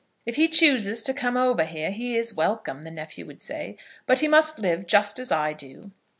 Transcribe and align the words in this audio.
"If 0.25 0.35
he 0.35 0.47
chooses 0.47 1.03
to 1.03 1.13
come 1.13 1.37
over 1.37 1.63
here 1.63 1.91
he 1.91 2.15
is 2.15 2.33
welcome," 2.33 2.81
the 2.81 2.89
nephew 2.89 3.23
would 3.27 3.39
say; 3.39 3.77
"but 4.07 4.17
he 4.17 4.27
must 4.27 4.57
live 4.57 4.87
just 4.87 5.19
as 5.19 5.31
I 5.31 5.53
do." 5.53 5.91